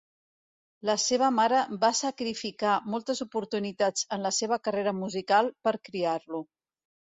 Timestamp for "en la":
4.19-4.33